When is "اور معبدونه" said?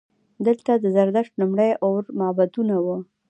1.85-2.75